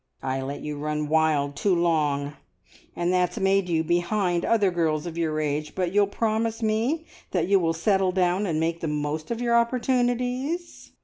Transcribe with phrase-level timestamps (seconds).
[0.23, 2.35] I let you run wild too long,
[2.95, 7.47] and that's made you behind other girls of your age, but you'll promise me that
[7.47, 10.91] you will settle down, and make the most of your opportunities?"